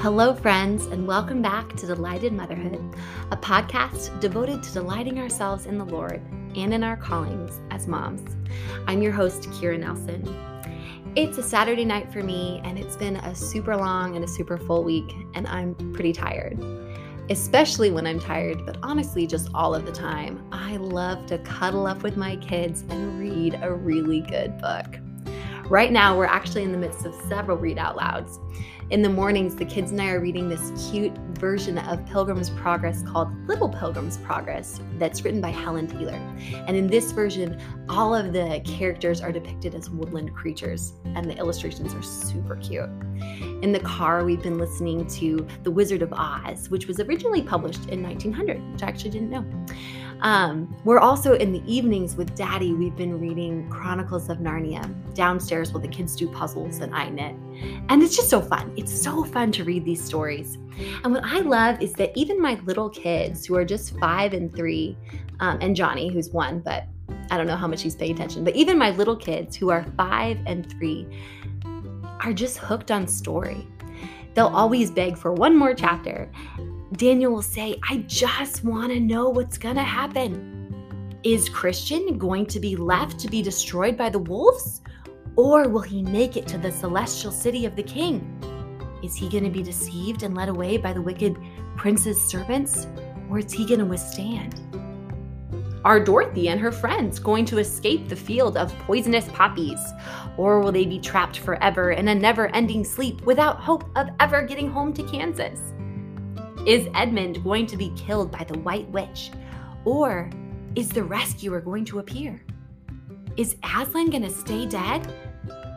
[0.00, 2.80] Hello, friends, and welcome back to Delighted Motherhood,
[3.32, 6.22] a podcast devoted to delighting ourselves in the Lord
[6.56, 8.34] and in our callings as moms.
[8.86, 10.24] I'm your host, Kira Nelson.
[11.16, 14.56] It's a Saturday night for me, and it's been a super long and a super
[14.56, 16.58] full week, and I'm pretty tired.
[17.28, 20.42] Especially when I'm tired, but honestly, just all of the time.
[20.50, 24.86] I love to cuddle up with my kids and read a really good book.
[25.68, 28.40] Right now, we're actually in the midst of several read out louds.
[28.90, 33.04] In the mornings, the kids and I are reading this cute version of Pilgrim's Progress
[33.04, 36.20] called Little Pilgrim's Progress that's written by Helen Taylor.
[36.66, 41.36] And in this version, all of the characters are depicted as woodland creatures, and the
[41.36, 42.90] illustrations are super cute.
[43.62, 47.88] In the car, we've been listening to The Wizard of Oz, which was originally published
[47.90, 49.44] in 1900, which I actually didn't know.
[50.22, 52.74] Um, we're also in the evenings with Daddy.
[52.74, 57.34] We've been reading Chronicles of Narnia downstairs while the kids do puzzles and I knit.
[57.88, 58.72] And it's just so fun.
[58.76, 60.58] It's so fun to read these stories.
[61.04, 64.54] And what I love is that even my little kids who are just five and
[64.54, 64.96] three,
[65.40, 66.84] um, and Johnny, who's one, but
[67.30, 69.84] I don't know how much he's paying attention, but even my little kids who are
[69.96, 71.06] five and three
[72.20, 73.66] are just hooked on story.
[74.34, 76.30] They'll always beg for one more chapter.
[76.96, 81.14] Daniel will say, I just want to know what's going to happen.
[81.22, 84.80] Is Christian going to be left to be destroyed by the wolves?
[85.36, 88.42] Or will he make it to the celestial city of the king?
[89.04, 91.38] Is he going to be deceived and led away by the wicked
[91.76, 92.88] prince's servants?
[93.30, 94.60] Or is he going to withstand?
[95.84, 99.80] Are Dorothy and her friends going to escape the field of poisonous poppies?
[100.36, 104.42] Or will they be trapped forever in a never ending sleep without hope of ever
[104.42, 105.72] getting home to Kansas?
[106.66, 109.30] Is Edmund going to be killed by the White Witch?
[109.86, 110.30] Or
[110.74, 112.42] is the rescuer going to appear?
[113.38, 115.10] Is Aslan going to stay dead?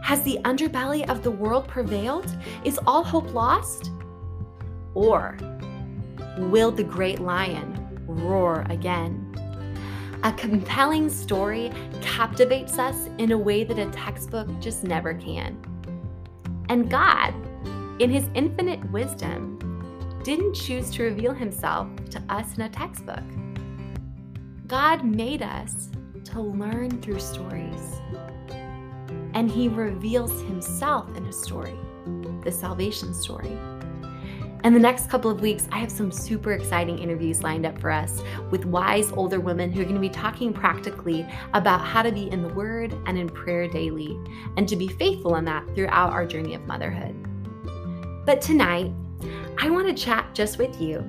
[0.04, 2.30] Has the underbelly of the world prevailed?
[2.66, 3.92] Is all hope lost?
[4.94, 5.38] Or
[6.38, 9.30] will the great lion roar again?
[10.24, 11.72] A compelling story
[12.02, 15.58] captivates us in a way that a textbook just never can.
[16.68, 17.34] And God,
[18.00, 19.73] in His infinite wisdom,
[20.24, 23.24] didn't choose to reveal himself to us in a textbook.
[24.68, 25.90] God made us
[26.26, 28.00] to learn through stories.
[29.34, 31.76] And he reveals himself in a story,
[32.44, 33.58] the salvation story.
[34.64, 37.92] And the next couple of weeks, I have some super exciting interviews lined up for
[37.92, 42.14] us with wise older women who are going to be talking practically about how to
[42.14, 44.18] be in the Word and in prayer daily,
[44.56, 47.14] and to be faithful in that throughout our journey of motherhood.
[48.26, 48.94] But tonight,
[49.58, 51.04] I want to chat just with you,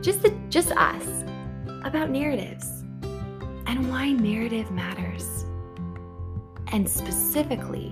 [0.00, 1.24] just the, just us,
[1.84, 2.82] about narratives
[3.66, 5.44] and why narrative matters.
[6.72, 7.88] And specifically,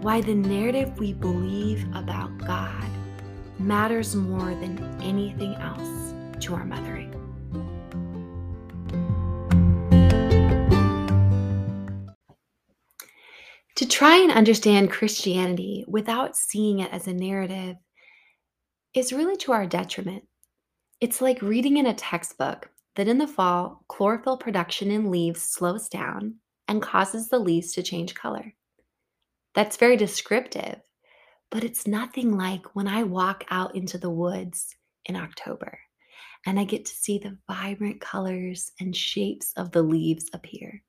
[0.00, 2.86] why the narrative we believe about God
[3.58, 7.14] matters more than anything else to our mothering.
[13.76, 17.76] To try and understand Christianity without seeing it as a narrative
[18.94, 20.24] is really to our detriment.
[21.00, 25.88] It's like reading in a textbook that in the fall, chlorophyll production in leaves slows
[25.88, 26.36] down
[26.66, 28.52] and causes the leaves to change color.
[29.54, 30.80] That's very descriptive,
[31.50, 34.74] but it's nothing like when I walk out into the woods
[35.06, 35.78] in October
[36.46, 40.82] and I get to see the vibrant colors and shapes of the leaves appear.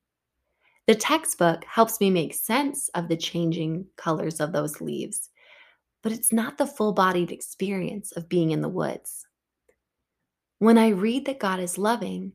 [0.86, 5.30] The textbook helps me make sense of the changing colors of those leaves
[6.02, 9.26] but it's not the full bodied experience of being in the woods.
[10.58, 12.32] When I read that God is loving,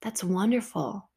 [0.00, 1.08] that's wonderful.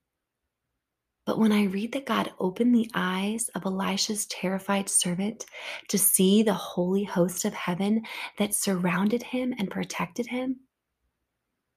[1.26, 5.46] But when I read that God opened the eyes of Elisha's terrified servant
[5.88, 8.04] to see the holy host of heaven
[8.38, 10.58] that surrounded him and protected him,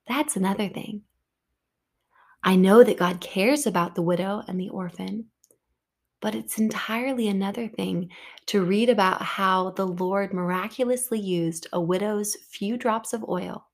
[0.07, 1.03] that's another thing.
[2.43, 5.27] I know that God cares about the widow and the orphan,
[6.21, 8.11] but it's entirely another thing
[8.47, 13.67] to read about how the Lord miraculously used a widow's few drops of oil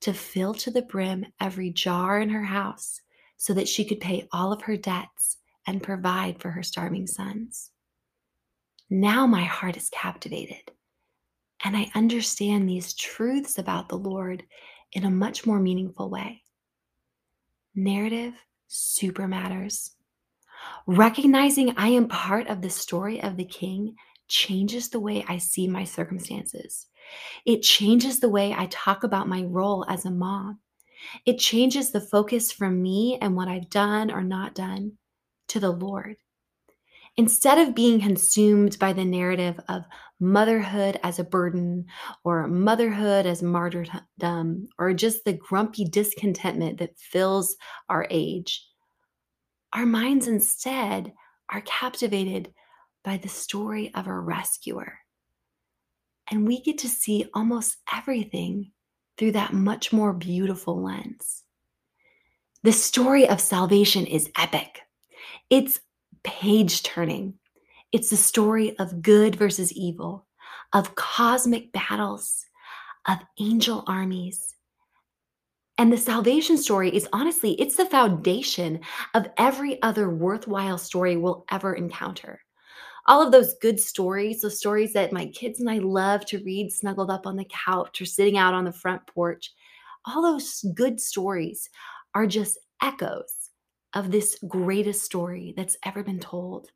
[0.00, 3.00] to fill to the brim every jar in her house
[3.36, 7.70] so that she could pay all of her debts and provide for her starving sons.
[8.90, 10.70] Now my heart is captivated,
[11.64, 14.44] and I understand these truths about the Lord
[14.92, 16.42] in a much more meaningful way.
[17.74, 18.34] Narrative
[18.68, 19.93] super matters.
[20.86, 23.96] Recognizing I am part of the story of the king
[24.28, 26.86] changes the way I see my circumstances.
[27.44, 30.60] It changes the way I talk about my role as a mom.
[31.26, 34.92] It changes the focus from me and what I've done or not done
[35.48, 36.16] to the Lord.
[37.16, 39.84] Instead of being consumed by the narrative of
[40.18, 41.86] motherhood as a burden
[42.24, 47.56] or motherhood as martyrdom or just the grumpy discontentment that fills
[47.88, 48.66] our age,
[49.74, 51.12] our minds instead
[51.50, 52.52] are captivated
[53.02, 54.98] by the story of a rescuer.
[56.30, 58.72] And we get to see almost everything
[59.18, 61.42] through that much more beautiful lens.
[62.62, 64.80] The story of salvation is epic.
[65.50, 65.80] It's
[66.22, 67.34] page turning.
[67.92, 70.26] It's the story of good versus evil,
[70.72, 72.46] of cosmic battles,
[73.06, 74.53] of angel armies.
[75.76, 78.80] And the salvation story is honestly, it's the foundation
[79.14, 82.40] of every other worthwhile story we'll ever encounter.
[83.06, 86.72] All of those good stories, those stories that my kids and I love to read
[86.72, 89.52] snuggled up on the couch or sitting out on the front porch,
[90.06, 91.68] all those good stories
[92.14, 93.50] are just echoes
[93.94, 96.70] of this greatest story that's ever been told.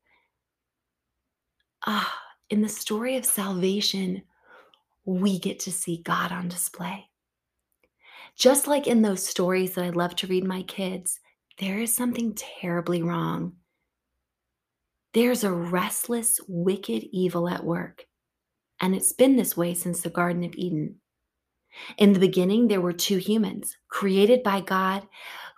[1.87, 2.17] Ah,
[2.51, 4.23] in the story of salvation,
[5.05, 7.08] we get to see God on display.
[8.39, 11.19] Just like in those stories that I love to read my kids,
[11.59, 13.55] there is something terribly wrong.
[15.13, 18.05] There's a restless, wicked evil at work,
[18.81, 21.01] and it's been this way since the Garden of Eden.
[21.97, 25.03] In the beginning, there were two humans created by God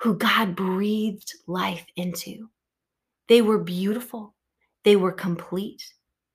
[0.00, 2.48] who God breathed life into.
[3.28, 4.34] They were beautiful,
[4.84, 5.82] they were complete,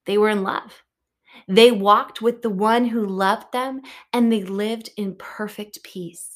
[0.05, 0.83] they were in love.
[1.47, 3.81] They walked with the one who loved them
[4.13, 6.34] and they lived in perfect peace.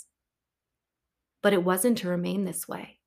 [1.41, 2.99] But it wasn't to remain this way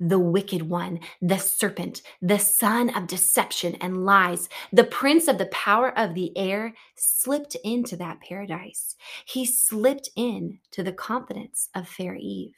[0.00, 5.46] the wicked one, the serpent, the son of deception and lies, the prince of the
[5.46, 8.94] power of the air, slipped into that paradise.
[9.26, 12.54] He slipped in to the confidence of fair Eve.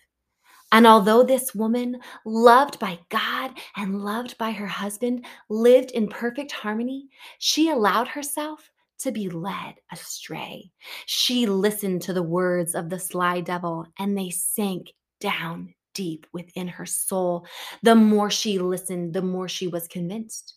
[0.72, 6.52] And although this woman, loved by God and loved by her husband, lived in perfect
[6.52, 10.70] harmony, she allowed herself to be led astray.
[11.06, 16.68] She listened to the words of the sly devil and they sank down deep within
[16.68, 17.46] her soul.
[17.82, 20.54] The more she listened, the more she was convinced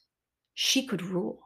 [0.53, 1.39] she could rule.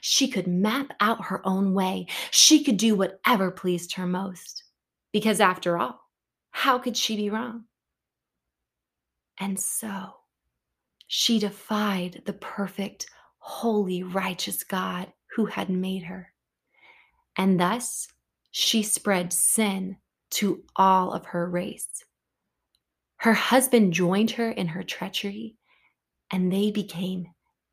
[0.00, 2.06] She could map out her own way.
[2.30, 4.64] She could do whatever pleased her most.
[5.12, 6.00] Because after all,
[6.50, 7.64] how could she be wrong?
[9.38, 10.14] And so
[11.06, 13.06] she defied the perfect,
[13.38, 16.32] holy, righteous God who had made her.
[17.40, 18.06] And thus
[18.50, 19.96] she spread sin
[20.32, 22.04] to all of her race.
[23.16, 25.56] Her husband joined her in her treachery,
[26.30, 27.28] and they became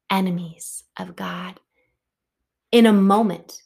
[0.10, 1.60] enemies of God.
[2.72, 3.62] In a moment,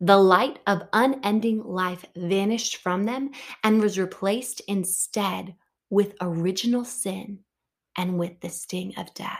[0.00, 3.30] the light of unending life vanished from them
[3.62, 5.54] and was replaced instead
[5.88, 7.38] with original sin
[7.96, 9.38] and with the sting of death.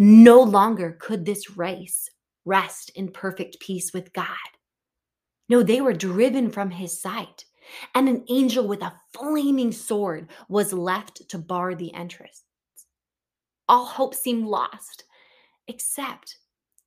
[0.00, 2.10] No longer could this race
[2.44, 4.26] rest in perfect peace with God.
[5.48, 7.44] No, they were driven from his sight
[7.94, 12.44] and an angel with a flaming sword was left to bar the entrance.
[13.68, 15.04] All hope seemed lost,
[15.66, 16.38] except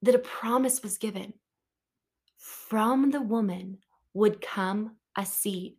[0.02, 1.34] that a promise was given.
[2.38, 3.80] From the woman
[4.14, 5.76] would come a seed,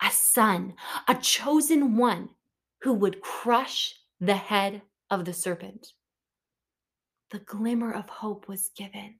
[0.00, 0.74] a son,
[1.08, 2.30] a chosen one
[2.82, 5.92] who would crush the head of the serpent.
[7.30, 9.16] The glimmer of hope was given.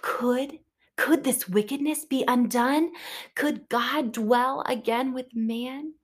[0.00, 0.58] Could
[0.96, 2.92] could this wickedness be undone?
[3.34, 5.94] Could God dwell again with man?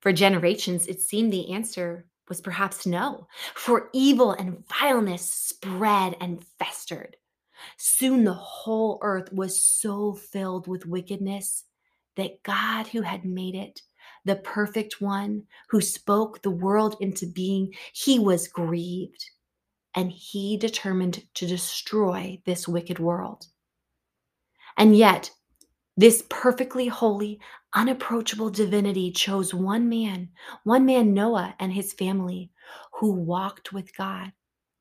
[0.00, 6.42] For generations, it seemed the answer was perhaps no, for evil and vileness spread and
[6.58, 7.16] festered.
[7.76, 11.64] Soon the whole earth was so filled with wickedness
[12.16, 13.82] that God, who had made it,
[14.24, 19.24] the perfect one who spoke the world into being, he was grieved
[19.94, 23.46] and he determined to destroy this wicked world.
[24.80, 25.30] And yet,
[25.98, 27.38] this perfectly holy,
[27.74, 30.30] unapproachable divinity chose one man,
[30.64, 32.50] one man, Noah, and his family,
[32.94, 34.32] who walked with God.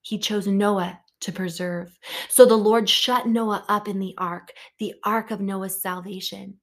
[0.01, 1.99] He chose Noah to preserve.
[2.29, 6.57] So the Lord shut Noah up in the ark, the ark of Noah's salvation.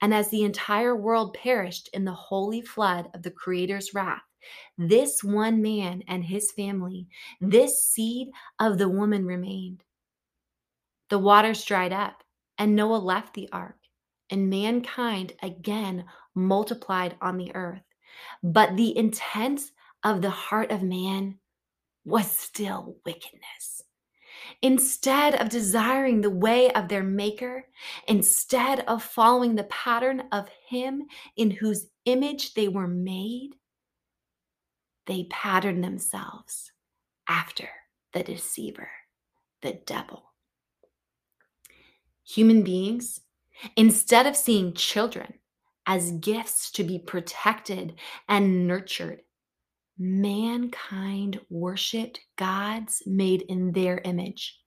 [0.00, 4.24] And as the entire world perished in the holy flood of the Creator's wrath,
[4.76, 7.06] this one man and his family,
[7.40, 9.84] this seed of the woman remained.
[11.10, 12.24] The waters dried up
[12.62, 13.78] and Noah left the ark,
[14.30, 17.82] and mankind again multiplied on the earth.
[18.40, 19.62] But the intent
[20.04, 21.40] of the heart of man
[22.04, 23.82] was still wickedness.
[24.62, 27.64] Instead of desiring the way of their Maker,
[28.06, 31.02] instead of following the pattern of Him
[31.36, 33.56] in whose image they were made,
[35.06, 36.70] they patterned themselves
[37.28, 37.68] after
[38.12, 38.90] the deceiver,
[39.62, 40.31] the devil.
[42.24, 43.20] Human beings,
[43.76, 45.34] instead of seeing children
[45.86, 47.94] as gifts to be protected
[48.28, 49.22] and nurtured,
[49.98, 54.60] mankind worshiped gods made in their image,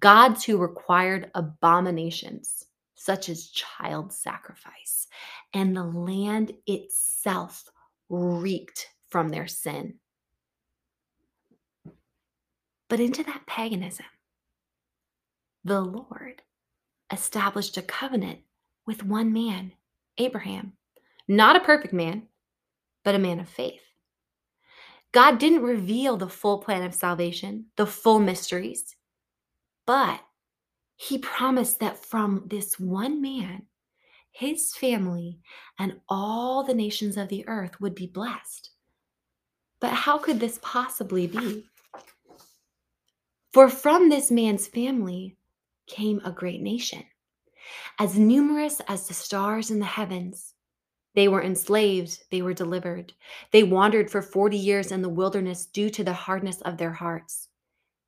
[0.00, 5.08] gods who required abominations such as child sacrifice,
[5.52, 7.68] and the land itself
[8.08, 9.94] reeked from their sin.
[12.88, 14.06] But into that paganism,
[15.64, 16.42] the Lord
[17.14, 18.40] established a covenant
[18.86, 19.72] with one man,
[20.18, 20.74] Abraham.
[21.26, 22.24] Not a perfect man,
[23.02, 23.80] but a man of faith.
[25.12, 28.96] God didn't reveal the full plan of salvation, the full mysteries,
[29.86, 30.20] but
[30.96, 33.62] he promised that from this one man,
[34.32, 35.38] his family
[35.78, 38.70] and all the nations of the earth would be blessed.
[39.80, 41.66] But how could this possibly be?
[43.52, 45.36] For from this man's family
[45.86, 47.04] came a great nation,
[47.98, 50.54] as numerous as the stars in the heavens.
[51.14, 53.12] They were enslaved, they were delivered.
[53.52, 57.48] They wandered for 40 years in the wilderness due to the hardness of their hearts.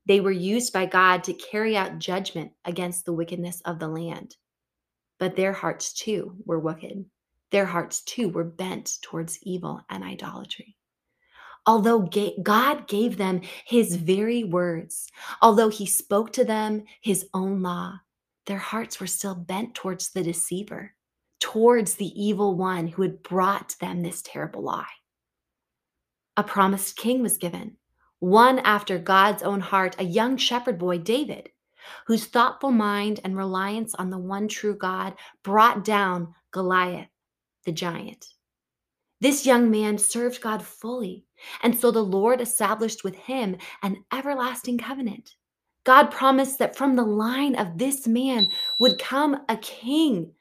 [0.07, 4.37] They were used by God to carry out judgment against the wickedness of the land.
[5.19, 7.07] But their hearts too were wicked.
[7.51, 10.76] Their hearts too were bent towards evil and idolatry.
[11.67, 12.09] Although
[12.43, 15.09] God gave them his very words,
[15.43, 18.01] although he spoke to them his own law,
[18.47, 20.95] their hearts were still bent towards the deceiver,
[21.41, 24.87] towards the evil one who had brought them this terrible lie.
[26.37, 27.77] A promised king was given,
[28.21, 31.51] one after God's own heart, a young shepherd boy, David,
[32.07, 37.09] whose thoughtful mind and reliance on the one true God brought down Goliath,
[37.65, 38.27] the giant.
[39.21, 41.26] This young man served God fully,
[41.63, 45.35] and so the Lord established with him an everlasting covenant.
[45.85, 50.33] God promised that from the line of this man would come a king.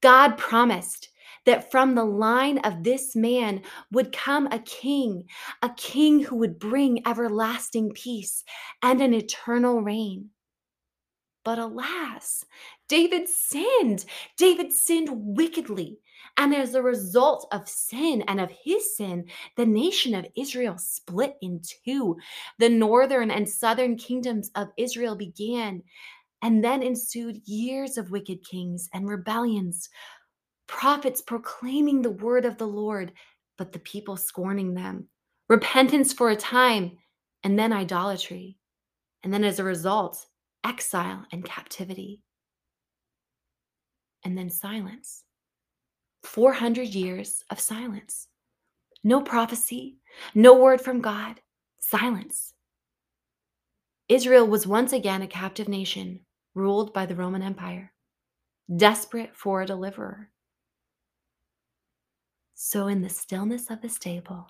[0.00, 1.08] God promised
[1.46, 5.24] that from the line of this man would come a king,
[5.62, 8.44] a king who would bring everlasting peace
[8.82, 10.30] and an eternal reign.
[11.44, 12.44] But alas,
[12.88, 14.04] David sinned.
[14.36, 15.98] David sinned wickedly.
[16.36, 19.26] And as a result of sin and of his sin,
[19.56, 22.16] the nation of Israel split in two.
[22.58, 25.82] The northern and southern kingdoms of Israel began,
[26.42, 29.88] and then ensued years of wicked kings and rebellions,
[30.68, 33.12] prophets proclaiming the word of the Lord,
[33.56, 35.08] but the people scorning them,
[35.48, 36.98] repentance for a time,
[37.42, 38.58] and then idolatry.
[39.24, 40.24] And then as a result,
[40.64, 42.22] exile and captivity,
[44.24, 45.24] and then silence.
[46.22, 48.28] 400 years of silence.
[49.04, 49.98] No prophecy,
[50.34, 51.40] no word from God,
[51.80, 52.54] silence.
[54.08, 56.20] Israel was once again a captive nation
[56.54, 57.92] ruled by the Roman Empire,
[58.74, 60.30] desperate for a deliverer.
[62.54, 64.48] So, in the stillness of the stable,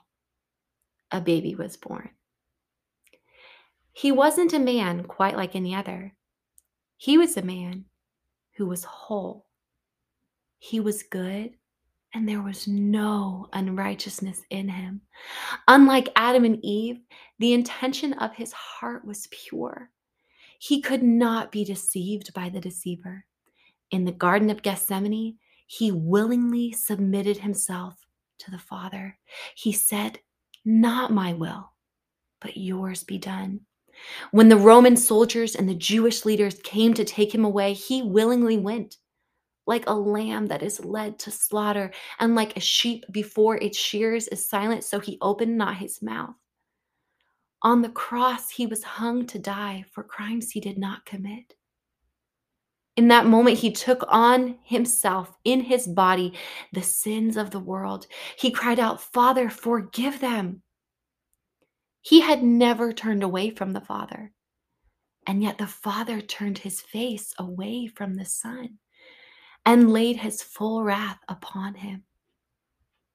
[1.10, 2.10] a baby was born.
[3.92, 6.14] He wasn't a man quite like any other.
[6.96, 7.87] He was a man
[8.56, 9.47] who was whole.
[10.58, 11.52] He was good,
[12.14, 15.02] and there was no unrighteousness in him.
[15.68, 17.00] Unlike Adam and Eve,
[17.38, 19.90] the intention of his heart was pure.
[20.58, 23.24] He could not be deceived by the deceiver.
[23.90, 27.94] In the Garden of Gethsemane, he willingly submitted himself
[28.38, 29.18] to the Father.
[29.54, 30.18] He said,
[30.64, 31.72] Not my will,
[32.40, 33.60] but yours be done.
[34.30, 38.56] When the Roman soldiers and the Jewish leaders came to take him away, he willingly
[38.56, 38.96] went.
[39.68, 44.26] Like a lamb that is led to slaughter, and like a sheep before its shears
[44.28, 46.34] is silent, so he opened not his mouth.
[47.60, 51.54] On the cross, he was hung to die for crimes he did not commit.
[52.96, 56.32] In that moment, he took on himself in his body
[56.72, 58.06] the sins of the world.
[58.38, 60.62] He cried out, Father, forgive them.
[62.00, 64.32] He had never turned away from the Father.
[65.26, 68.78] And yet the Father turned his face away from the Son
[69.66, 72.04] and laid his full wrath upon him.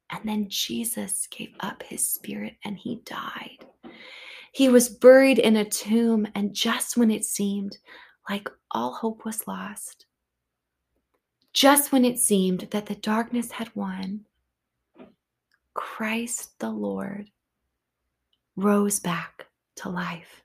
[0.10, 3.66] And then Jesus gave up his spirit and he died.
[4.52, 7.80] He was buried in a tomb, and just when it seemed
[8.30, 10.06] like all hope was lost,
[11.54, 14.26] just when it seemed that the darkness had won,
[15.74, 17.32] Christ the Lord
[18.56, 19.48] rose back
[19.78, 20.44] to life.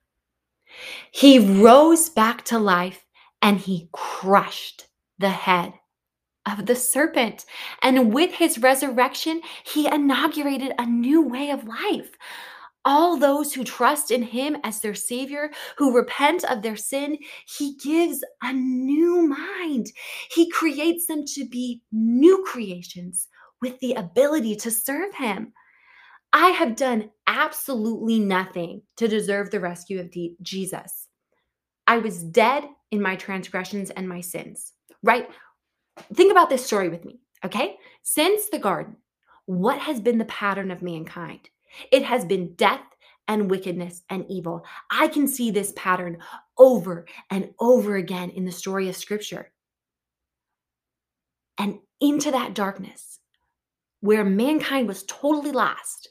[1.11, 3.05] He rose back to life
[3.43, 4.87] and he crushed
[5.19, 5.75] the head
[6.49, 7.45] of the serpent.
[7.83, 12.11] And with his resurrection, he inaugurated a new way of life,
[12.85, 17.77] all those who trust in him as their savior, who repent of their sin, he
[17.77, 19.89] gives a new mind.
[20.31, 23.29] He creates them to be new creations
[23.61, 25.53] with the ability to serve him.
[26.33, 30.13] I have done absolutely nothing to deserve the rescue of
[30.43, 31.09] Jesus.
[31.87, 35.29] I was dead in my transgressions and my sins, right?
[36.15, 37.77] Think about this story with me, okay?
[38.03, 38.97] Since the garden,
[39.47, 41.49] what has been the pattern of mankind?
[41.93, 42.83] It has been death
[43.29, 44.65] and wickedness and evil.
[44.91, 46.19] I can see this pattern
[46.57, 49.53] over and over again in the story of Scripture.
[51.59, 53.19] And into that darkness,
[54.01, 56.09] where mankind was totally lost,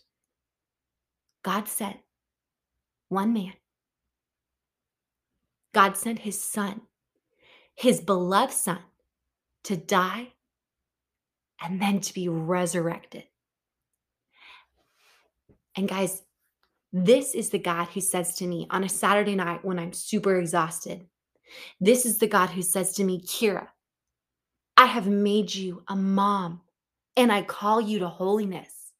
[1.43, 1.97] God sent
[3.09, 3.53] one man.
[5.73, 6.81] God sent his son,
[7.75, 8.79] his beloved son,
[9.67, 10.29] to die
[11.61, 13.23] and then to be resurrected.
[15.75, 16.23] And guys,
[16.93, 20.37] this is the God who says to me on a Saturday night when I'm super
[20.39, 21.05] exhausted.
[21.81, 23.67] This is the God who says to me, Kira,
[24.77, 26.61] I have made you a mom
[27.17, 28.93] and I call you to holiness.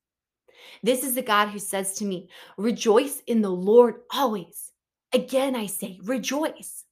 [0.84, 4.74] This is the God who says to me, Rejoice in the Lord always.
[5.14, 6.84] Again, I say, Rejoice.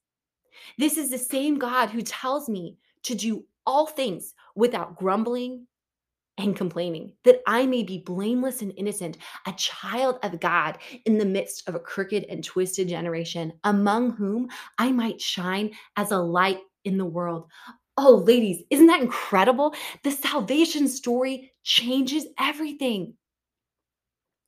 [0.78, 5.66] This is the same God who tells me to do all things without grumbling
[6.38, 11.24] and complaining, that I may be blameless and innocent, a child of God in the
[11.24, 16.60] midst of a crooked and twisted generation, among whom I might shine as a light
[16.84, 17.48] in the world.
[17.96, 19.74] Oh, ladies, isn't that incredible?
[20.04, 23.14] The salvation story changes everything.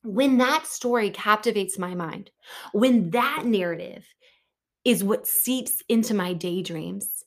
[0.03, 2.29] When that story captivates my mind,
[2.71, 4.05] when that narrative
[4.85, 7.25] is what seeps into my daydreams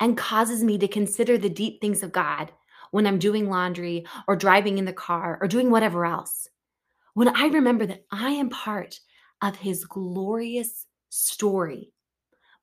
[0.00, 2.50] and causes me to consider the deep things of God
[2.90, 6.48] when I'm doing laundry or driving in the car or doing whatever else.
[7.14, 8.98] When I remember that I am part
[9.42, 11.92] of his glorious story,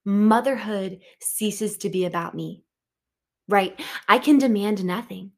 [0.03, 2.63] motherhood ceases to be about me,
[3.47, 3.79] right?
[4.07, 5.31] I can demand nothing.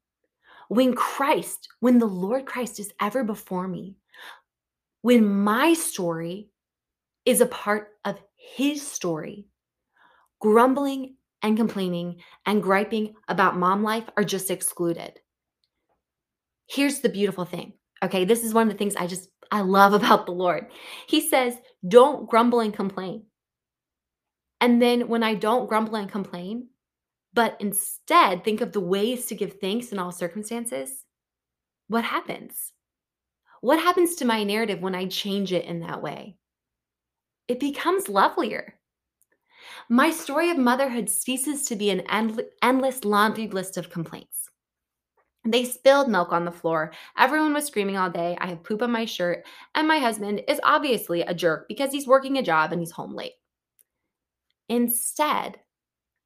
[0.70, 3.98] When Christ, when the Lord Christ is ever before me,
[5.02, 6.50] when my story
[7.26, 9.48] is a part of his story,
[10.40, 15.20] grumbling and complaining and griping about mom life are just excluded.
[16.68, 17.74] Here's the beautiful thing.
[18.04, 20.68] Okay, this is one of the things I just I love about the Lord.
[21.08, 21.56] He says,
[21.88, 23.26] "Don't grumble and complain."
[24.62, 26.68] And then when I don't grumble and complain,
[27.34, 31.06] but instead think of the ways to give thanks in all circumstances,
[31.88, 32.74] what happens?
[33.62, 36.38] What happens to my narrative when I change it in that way?
[37.48, 38.79] It becomes lovelier.
[39.90, 42.02] My story of motherhood ceases to be an
[42.62, 44.50] endless laundry list of complaints.
[45.46, 46.92] They spilled milk on the floor.
[47.18, 48.38] Everyone was screaming all day.
[48.40, 49.46] I have poop on my shirt.
[49.74, 53.16] And my husband is obviously a jerk because he's working a job and he's home
[53.16, 53.34] late.
[54.68, 55.58] Instead,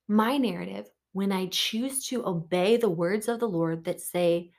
[0.08, 4.52] my narrative, when I choose to obey the words of the Lord that say,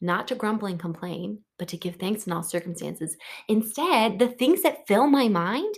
[0.00, 3.16] not to grumble and complain, but to give thanks in all circumstances.
[3.48, 5.74] Instead, the things that fill my mind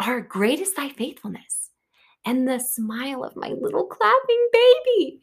[0.00, 1.63] are great is thy faithfulness
[2.24, 5.20] and the smile of my little clapping baby.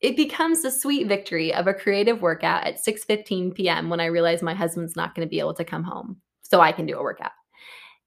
[0.00, 3.90] It becomes the sweet victory of a creative workout at 6:15 p.m.
[3.90, 6.72] when I realize my husband's not going to be able to come home so I
[6.72, 7.32] can do a workout.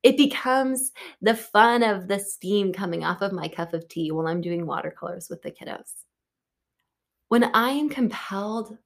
[0.02, 4.28] It becomes the fun of the steam coming off of my cup of tea while
[4.28, 5.92] I'm doing watercolors with the kiddos.
[7.30, 8.78] When I am compelled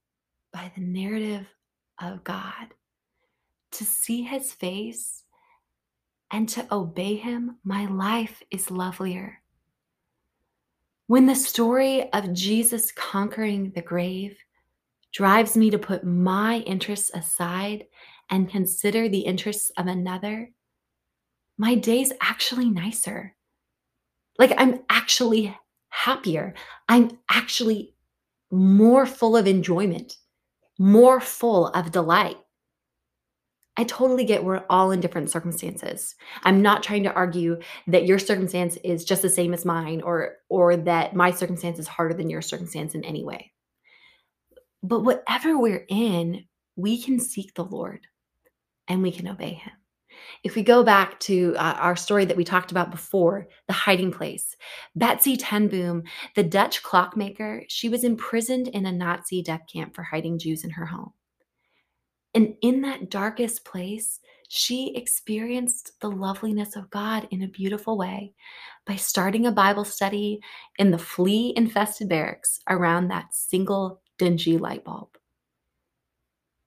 [0.52, 1.46] by the narrative
[2.00, 2.68] of God
[3.72, 5.24] to see his face
[6.30, 9.40] and to obey him, my life is lovelier.
[11.06, 14.36] When the story of Jesus conquering the grave
[15.12, 17.86] drives me to put my interests aside
[18.30, 20.50] and consider the interests of another,
[21.56, 23.34] my day's actually nicer.
[24.38, 25.56] Like I'm actually
[25.88, 26.54] happier.
[26.88, 27.94] I'm actually
[28.50, 30.16] more full of enjoyment,
[30.78, 32.36] more full of delight.
[33.78, 36.16] I totally get we're all in different circumstances.
[36.42, 40.38] I'm not trying to argue that your circumstance is just the same as mine or
[40.48, 43.52] or that my circumstance is harder than your circumstance in any way.
[44.82, 48.06] But whatever we're in, we can seek the Lord
[48.88, 49.72] and we can obey him.
[50.42, 54.10] If we go back to uh, our story that we talked about before, the hiding
[54.10, 54.56] place,
[54.96, 56.02] Betsy ten Boom,
[56.34, 60.70] the Dutch clockmaker, she was imprisoned in a Nazi death camp for hiding Jews in
[60.70, 61.12] her home.
[62.38, 68.32] And in that darkest place, she experienced the loveliness of God in a beautiful way
[68.86, 70.38] by starting a Bible study
[70.78, 75.18] in the flea infested barracks around that single dingy light bulb.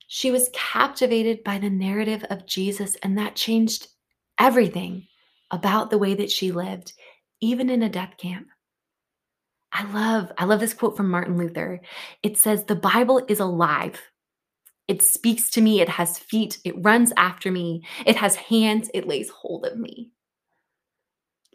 [0.08, 3.88] She was captivated by the narrative of Jesus, and that changed
[4.38, 5.08] everything
[5.52, 6.92] about the way that she lived,
[7.40, 8.48] even in a death camp.
[9.72, 11.80] I love I love this quote from Martin Luther.
[12.24, 14.11] It says the Bible is alive.
[14.88, 19.08] It speaks to me, it has feet, it runs after me, it has hands, it
[19.08, 20.12] lays hold of me.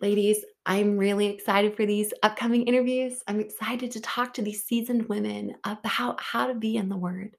[0.00, 3.22] Ladies, I'm really excited for these upcoming interviews.
[3.26, 7.36] I'm excited to talk to these seasoned women about how to be in the word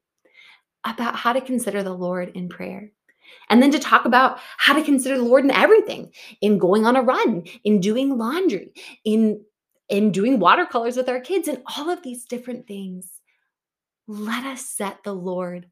[0.84, 2.90] about how to consider the Lord in prayer.
[3.50, 6.96] And then to talk about how to consider the Lord in everything, in going on
[6.96, 8.72] a run, in doing laundry,
[9.04, 9.44] in
[9.90, 13.20] in doing watercolors with our kids and all of these different things.
[14.06, 15.66] Let us set the Lord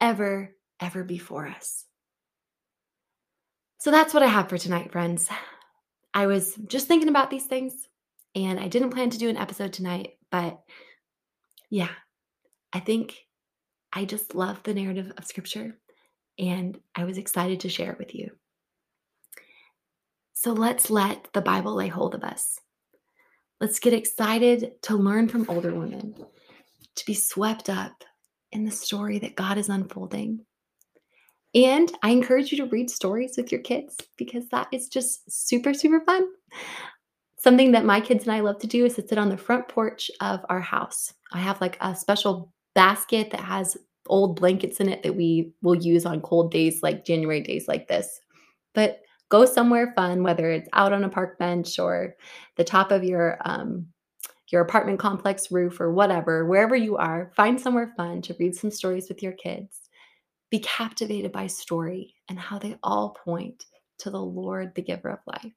[0.00, 1.84] ever ever before us.
[3.78, 5.28] So that's what I have for tonight, friends.
[6.12, 7.74] I was just thinking about these things
[8.34, 10.60] and I didn't plan to do an episode tonight, but
[11.70, 11.90] yeah,
[12.72, 13.16] I think
[13.92, 15.78] I just love the narrative of Scripture
[16.38, 18.30] and I was excited to share it with you.
[20.34, 22.58] So let's let the Bible lay hold of us.
[23.60, 26.14] Let's get excited to learn from older women,
[26.96, 28.04] to be swept up
[28.52, 30.44] in the story that God is unfolding.
[31.54, 35.74] And I encourage you to read stories with your kids because that is just super,
[35.74, 36.28] super fun.
[37.38, 39.66] Something that my kids and I love to do is to sit on the front
[39.66, 41.12] porch of our house.
[41.32, 45.76] I have like a special basket that has old blankets in it that we will
[45.76, 48.20] use on cold days like January days like this.
[48.74, 52.14] But go somewhere fun, whether it's out on a park bench or
[52.56, 53.86] the top of your um,
[54.50, 58.70] your apartment complex roof or whatever, wherever you are, find somewhere fun to read some
[58.70, 59.88] stories with your kids.
[60.50, 63.64] Be captivated by story and how they all point
[63.98, 65.52] to the Lord, the giver of life.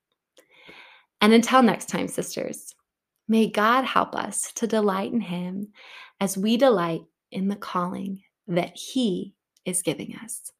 [1.21, 2.75] And until next time, sisters,
[3.27, 5.69] may God help us to delight in Him
[6.19, 7.01] as we delight
[7.31, 9.33] in the calling that He
[9.65, 10.51] is giving us.